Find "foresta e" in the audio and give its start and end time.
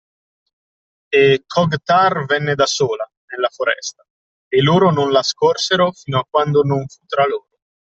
3.49-4.59